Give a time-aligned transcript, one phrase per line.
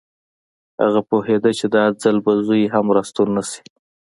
[0.81, 3.63] هغه پوهېده چې دا ځل به زوی هم راستون نه شي